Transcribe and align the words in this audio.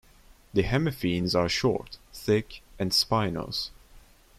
The 0.55 0.63
hemipenes 0.63 1.35
are 1.35 1.47
short, 1.47 1.99
thick, 2.11 2.63
and 2.79 2.89
spinose. 2.89 3.69